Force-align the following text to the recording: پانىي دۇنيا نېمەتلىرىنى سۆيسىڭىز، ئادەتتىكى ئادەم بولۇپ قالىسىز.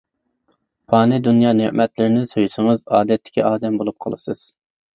پانىي 0.93 1.21
دۇنيا 1.27 1.51
نېمەتلىرىنى 1.59 2.25
سۆيسىڭىز، 2.33 2.83
ئادەتتىكى 2.99 3.47
ئادەم 3.53 3.81
بولۇپ 3.85 4.01
قالىسىز. 4.09 4.47